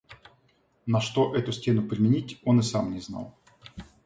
На 0.87 0.99
что 0.99 1.35
эту 1.35 1.51
стену 1.51 1.87
применить, 1.87 2.41
он 2.43 2.59
и 2.59 2.63
сам 2.63 2.91
не 2.91 3.01
знал. 3.01 3.35